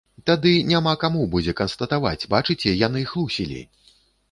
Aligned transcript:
Тады 0.27 0.53
няма 0.69 0.93
каму 1.03 1.21
будзе 1.35 1.53
канстатаваць, 1.61 2.27
бачыце, 2.33 2.75
яны 2.87 3.07
хлусілі! 3.15 3.63